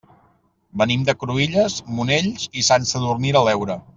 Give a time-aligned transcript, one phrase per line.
[0.81, 3.79] Venim de Cruïlles, Monells i Sant Sadurní de l'Heura.